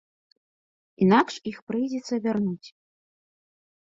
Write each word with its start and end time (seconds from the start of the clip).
Інакш 1.05 1.33
іх 1.51 1.57
прыйдзецца 1.67 2.15
вярнуць. 2.25 2.67